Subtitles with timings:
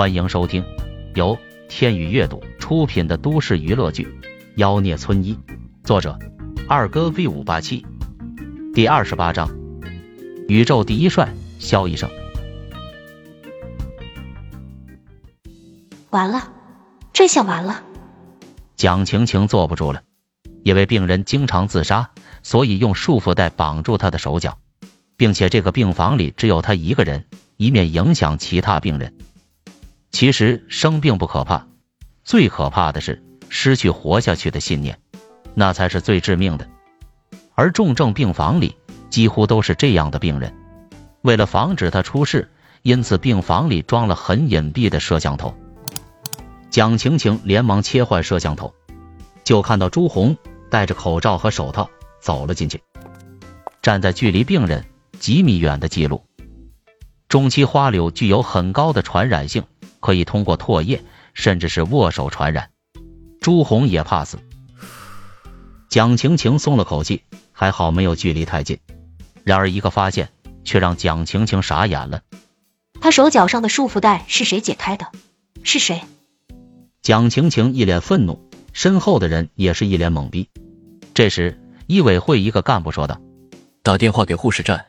[0.00, 0.64] 欢迎收听
[1.14, 1.36] 由
[1.68, 4.04] 天宇阅读出品的都市娱乐剧
[4.56, 5.34] 《妖孽村医》，
[5.84, 6.18] 作者
[6.66, 7.84] 二哥 V 五八七，
[8.74, 9.50] 第二十八章：
[10.48, 12.08] 宇宙第一帅肖医生。
[16.08, 16.50] 完了，
[17.12, 17.82] 这下完了。
[18.76, 20.00] 蒋晴晴坐不住了，
[20.62, 22.12] 因为病人经常自杀，
[22.42, 24.56] 所以用束缚带绑住他的手脚，
[25.18, 27.26] 并且这个病房里只有他一个人，
[27.58, 29.12] 以免影响其他病人。
[30.10, 31.66] 其实生病不可怕，
[32.24, 34.98] 最可怕的是失去活下去的信念，
[35.54, 36.68] 那才是最致命的。
[37.54, 38.76] 而重症病房里
[39.08, 40.54] 几乎都是这样的病人，
[41.22, 42.50] 为了防止他出事，
[42.82, 45.54] 因此病房里装了很隐蔽的摄像头。
[46.70, 48.74] 蒋晴晴连忙切换摄像头，
[49.44, 50.36] 就看到朱红
[50.70, 51.88] 戴着口罩和手套
[52.20, 52.82] 走了进去，
[53.80, 54.86] 站在距离病人
[55.18, 56.24] 几米远的记录。
[57.28, 59.64] 中期花柳具有很高的传染性。
[60.00, 61.02] 可以通过唾液，
[61.34, 62.70] 甚至是握手传染。
[63.40, 64.38] 朱红也怕死。
[65.88, 68.78] 蒋晴晴松了口气，还好没有距离太近。
[69.44, 70.30] 然而一个发现
[70.64, 72.22] 却让蒋晴晴傻眼了。
[73.00, 75.06] 她手脚上的束缚带是谁解开的？
[75.62, 76.02] 是谁？
[77.02, 80.48] 蒋晴晴一脸愤怒，身后的人也是一脸懵逼。
[81.14, 83.20] 这时，医委会一个干部说道
[83.82, 84.86] ：“打电话给护士站，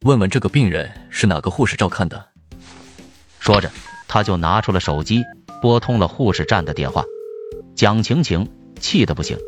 [0.00, 2.28] 问问这个病人是哪个护士照看的。”
[3.38, 3.70] 说着。
[4.08, 5.24] 他就拿出了手机，
[5.60, 7.04] 拨通了护士站的电话。
[7.74, 9.38] 蒋晴晴气得不行，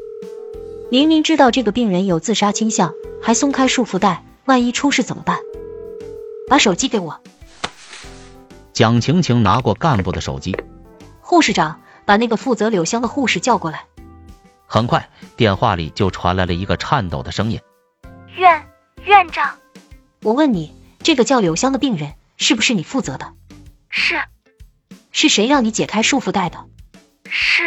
[0.91, 2.93] 明明知道这个病人有自杀倾向，
[3.23, 5.39] 还松开束缚带，万一出事怎么办？
[6.49, 7.21] 把手机给我。
[8.73, 10.57] 蒋晴晴拿过干部的手机，
[11.21, 13.85] 护士长，把那个负责柳香的护士叫过来。
[14.67, 17.61] 很快，电话里就传来了一个颤抖的声音
[18.37, 18.67] ：“院
[19.05, 19.57] 院长，
[20.23, 23.33] 我问你，这个叫柳香的病人是不是你负责的？
[23.89, 24.17] 是。”
[25.21, 26.65] 是谁让你解开束缚带的？
[27.29, 27.65] 是，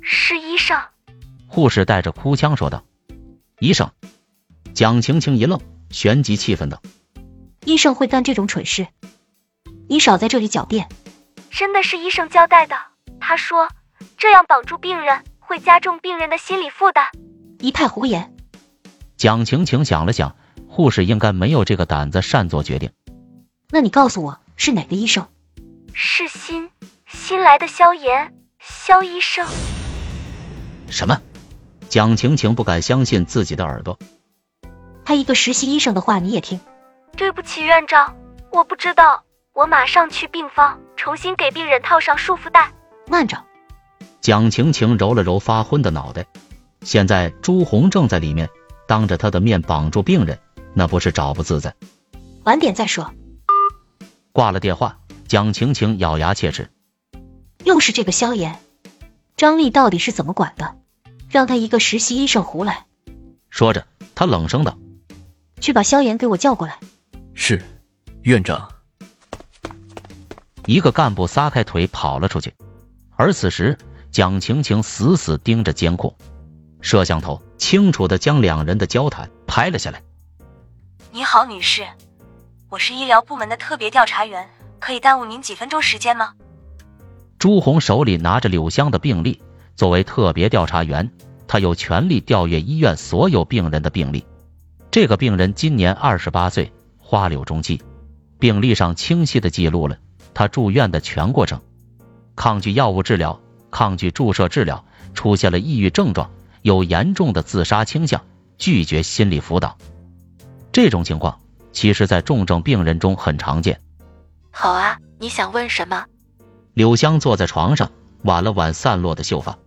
[0.00, 0.80] 是医生。
[1.46, 2.86] 护士带着哭腔说道
[3.60, 3.92] ：“医生。”
[4.72, 5.60] 蒋晴晴一愣，
[5.90, 6.80] 旋即气愤道
[7.66, 8.86] ：“医生会干这种蠢事？
[9.90, 10.88] 你少在这里狡辩！”
[11.52, 12.74] 真的是医生交代的，
[13.20, 13.68] 他说
[14.16, 17.08] 这样绑住病人会加重病人的心理负担。
[17.58, 18.34] 一派胡言！
[19.18, 20.34] 蒋晴晴想了想，
[20.66, 22.90] 护士应该没有这个胆子擅作决定。
[23.68, 25.28] 那你告诉我是哪个医生？
[25.92, 26.69] 是新
[27.30, 29.46] 新来的萧炎，萧医生。
[30.88, 31.22] 什么？
[31.88, 34.00] 蒋晴晴不敢相信自己的耳朵。
[35.04, 36.58] 他一个实习医生的话你也听？
[37.16, 38.16] 对不起，院长，
[38.50, 42.72] 我不知道，我马上去病房重新给病人套上束缚带。
[43.06, 43.44] 慢着！
[44.20, 46.26] 蒋晴晴揉了揉发昏的脑袋。
[46.82, 48.50] 现在朱红正在里面，
[48.88, 50.36] 当着他的面绑住病人，
[50.74, 51.72] 那不是找不自在？
[52.42, 53.08] 晚点再说。
[54.32, 54.98] 挂了电话。
[55.28, 56.68] 蒋晴晴咬牙切齿，
[57.64, 58.58] 又是这个萧炎，
[59.36, 60.76] 张丽到底是怎么管的？
[61.28, 62.86] 让他一个实习医生胡来。
[63.50, 64.78] 说着，他冷声道
[65.60, 66.78] ：“去把萧炎给我叫过来。”
[67.34, 67.62] 是，
[68.22, 68.70] 院长。
[70.66, 72.54] 一个干部撒开腿跑了出去，
[73.16, 73.78] 而此时
[74.10, 76.14] 蒋晴晴死死盯着监控
[76.80, 80.02] 摄像头，清楚的将两人的交谈拍了下来。
[81.12, 81.86] 你好，女士，
[82.68, 84.48] 我是医疗部门的特别调查员。
[84.78, 86.34] 可以耽误您几分钟时间吗？
[87.40, 89.40] 朱红手里拿着柳香的病历，
[89.74, 91.10] 作为特别调查员，
[91.48, 94.26] 他有权利调阅医院所有病人的病历。
[94.90, 97.80] 这个病人今年二十八岁，花柳中期，
[98.38, 99.96] 病历上清晰的记录了
[100.34, 101.62] 他住院的全过程：
[102.36, 103.40] 抗拒药物治疗、
[103.70, 104.84] 抗拒注射治疗，
[105.14, 106.30] 出现了抑郁症状，
[106.60, 108.22] 有严重的自杀倾向，
[108.58, 109.78] 拒绝心理辅导。
[110.72, 111.40] 这种情况
[111.72, 113.80] 其实，在重症病人中很常见。
[114.50, 116.04] 好啊，你想问什么？
[116.80, 117.92] 柳香坐在床上，
[118.22, 119.58] 挽了挽散落的秀发，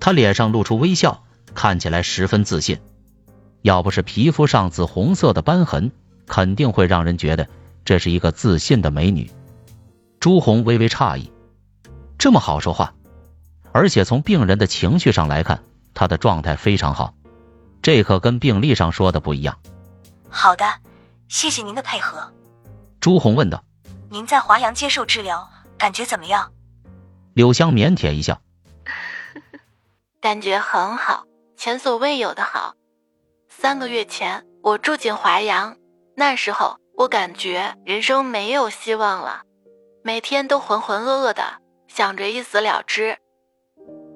[0.00, 1.22] 她脸上露出微笑，
[1.54, 2.80] 看起来十分自信。
[3.60, 5.92] 要不是皮肤上紫红色的斑痕，
[6.26, 7.46] 肯定会让人觉得
[7.84, 9.30] 这是一个自信的美女。
[10.20, 11.30] 朱红微微诧异，
[12.16, 12.94] 这么好说话，
[13.72, 15.62] 而且从病人的情绪上来看，
[15.92, 17.12] 她的状态非常好，
[17.82, 19.58] 这可跟病历上说的不一样。
[20.30, 20.64] 好的，
[21.28, 22.32] 谢谢您的配合。
[23.00, 23.62] 朱红问道。
[24.10, 25.46] 您在华阳接受治疗，
[25.78, 26.52] 感觉怎么样？
[27.34, 28.42] 柳香腼腆一笑，
[30.20, 31.24] 感觉很好，
[31.56, 32.74] 前所未有的好。
[33.48, 35.76] 三个月前我住进华阳，
[36.16, 39.42] 那时候我感觉人生没有希望了，
[40.02, 43.16] 每天都浑浑噩噩的，想着一死了之。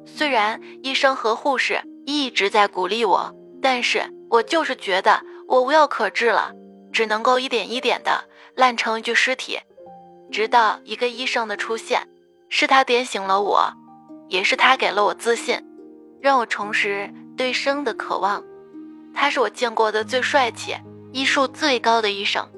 [0.04, 3.32] 虽然医生和护士一直在鼓励我，
[3.62, 6.52] 但是我就是觉得我无药可治了，
[6.92, 9.60] 只能够一点一点的烂成一具尸体。
[10.32, 12.08] 直到一个医生的出现，
[12.48, 13.74] 是他点醒了我，
[14.28, 15.62] 也是他给了我自信，
[16.20, 18.42] 让我重拾对生的渴望。
[19.14, 20.74] 他是我见过的最帅气、
[21.12, 22.48] 医术最高的医生。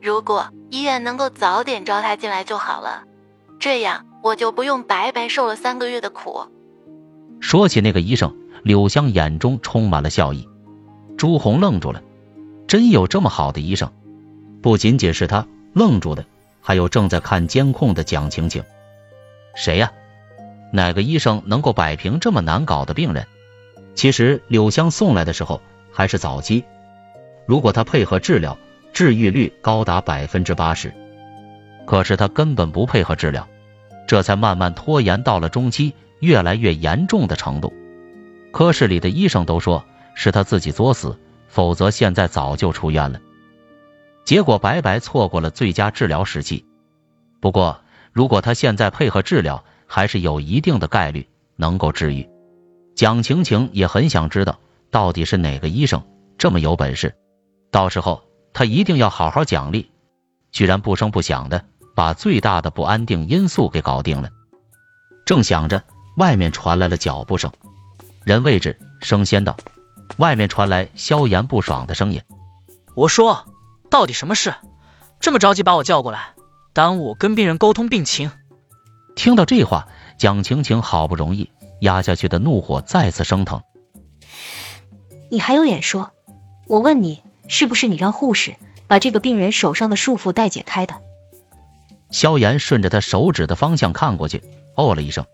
[0.00, 3.04] 如果医院能够早点招他进来就好了，
[3.60, 6.46] 这样我就不用白白受了三个月的苦。
[7.38, 10.48] 说起那个医生，柳香眼中充满了笑意。
[11.18, 12.02] 朱红愣住了，
[12.66, 13.92] 真有这么好的医生？
[14.62, 16.24] 不仅仅是他愣住的，
[16.66, 18.64] 还有正在看监控的蒋晴晴。
[19.54, 19.92] 谁呀？
[20.72, 23.26] 哪个医生能够摆平这么难搞的病人？
[23.94, 25.60] 其实柳香送来的时候
[25.92, 26.64] 还是早期，
[27.46, 28.56] 如果他配合治疗，
[28.94, 30.92] 治愈率高达百分之八十。
[31.86, 33.46] 可是他根本不配合治疗，
[34.08, 37.74] 这才慢慢拖延到了中期，越来越严重的程度。
[38.52, 39.84] 科室里的医生都说
[40.14, 43.20] 是他自己作死，否则现在早就出院了。
[44.24, 46.64] 结果白白错过了最佳治疗时期。
[47.40, 47.80] 不过，
[48.12, 52.28] 如果他现在配合治疗，还是有一定的概率能够治愈。
[52.94, 54.58] 蒋晴晴也很想知道，
[54.90, 56.02] 到底是哪个医生
[56.38, 57.14] 这么有本事，
[57.70, 58.22] 到时候
[58.54, 59.90] 他一定要好好奖励。
[60.52, 64.30] 居然不声不响的把最大的不安定因素给搞定了。
[65.26, 65.82] 正想着，
[66.16, 67.52] 外面传来了脚步声，
[68.24, 69.56] 人位置升仙道，
[70.16, 72.22] 外面传来萧炎不爽的声音
[72.96, 73.44] ：“我说。”
[73.94, 74.56] 到底什么事？
[75.20, 76.34] 这么着急把我叫过来，
[76.72, 78.32] 耽误跟病人沟通病情。
[79.14, 79.86] 听到这话，
[80.18, 83.62] 蒋晴晴好不容易压下去的怒火再次升腾。
[85.30, 86.10] 你还有脸说？
[86.66, 88.56] 我问你，是不是你让护士
[88.88, 90.96] 把这个病人手上的束缚带解开的？
[92.10, 94.42] 萧炎顺着他手指的方向看过去，
[94.74, 95.24] 哦了一声：“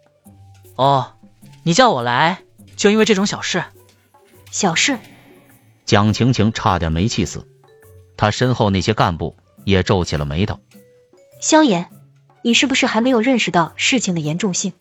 [0.76, 1.14] 哦，
[1.62, 2.42] 你叫我来，
[2.76, 3.64] 就因为这种小事？
[4.50, 4.98] 小事？”
[5.86, 7.46] 蒋晴晴差点没气死。
[8.20, 9.34] 他身后那些干部
[9.64, 10.60] 也皱起了眉头。
[11.40, 11.88] 萧炎，
[12.42, 14.74] 你是不是还没有认识到事情的严重性？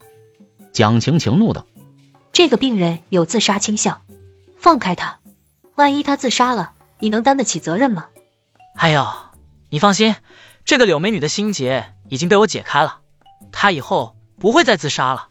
[0.74, 1.65] 蒋晴晴怒道
[2.33, 4.01] ：“这个病人有自杀倾向，
[4.57, 5.19] 放开他，
[5.75, 8.07] 万一他自杀了，你能担得起责任吗？”
[8.75, 9.07] 哎呦，
[9.69, 10.18] 你放心，
[10.65, 13.00] 这个柳美女的心结已经被我解开了，
[13.53, 15.30] 她以后不会再自杀了。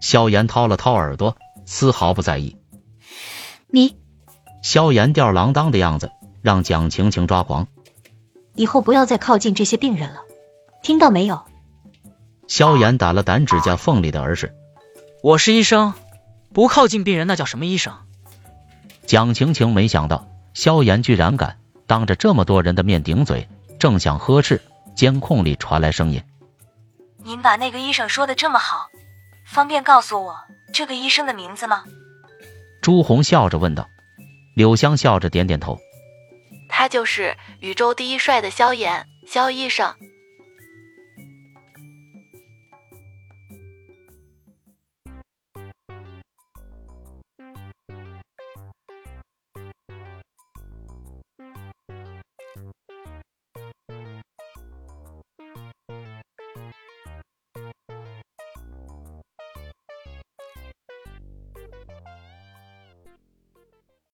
[0.00, 1.36] 萧炎掏了掏耳朵，
[1.66, 2.56] 丝毫不在意。
[3.66, 3.98] 你，
[4.62, 6.12] 萧炎吊儿郎当的样子。
[6.48, 7.68] 让蒋晴晴抓狂，
[8.54, 10.22] 以后不要再靠近这些病人了，
[10.82, 11.44] 听到没有？
[12.46, 14.54] 萧炎打了胆指甲缝里的耳屎。
[15.22, 15.92] 我是医生，
[16.54, 17.92] 不靠近病人那叫什么医生？
[19.04, 23.46] 蒋晴晴没想到萧炎居然敢当着这么多人的面顶嘴，
[23.78, 24.62] 正想呵斥，
[24.96, 26.22] 监控里传来声音
[27.22, 28.88] ：“您把那个医生说的这么好，
[29.52, 30.34] 方便告诉我
[30.72, 31.84] 这个医生的名字吗？”
[32.80, 33.86] 朱红笑着问道。
[34.56, 35.78] 柳香笑着点点头。
[36.88, 39.94] 就是宇宙第一帅的萧炎，萧医生，